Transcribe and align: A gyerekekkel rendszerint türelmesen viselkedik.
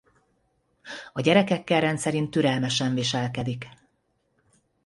A 1.13 1.21
gyerekekkel 1.21 1.81
rendszerint 1.81 2.31
türelmesen 2.31 2.93
viselkedik. 2.93 3.69